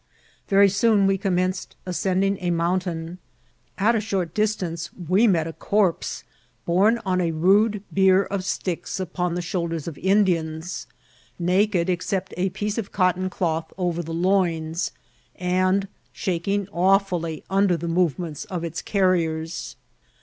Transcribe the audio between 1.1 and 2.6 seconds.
commenced ascending a